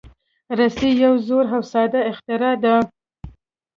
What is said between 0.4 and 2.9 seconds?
رسۍ یو زوړ او ساده اختراع ده.